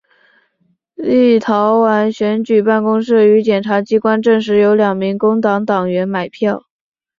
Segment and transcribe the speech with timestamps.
[0.95, 6.63] 立陶宛选举办公室与检察机关证实有两名工党党员买票。